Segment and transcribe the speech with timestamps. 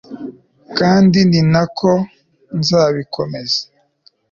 [0.77, 1.91] kandi ni na ko
[2.57, 3.61] nzabikomeza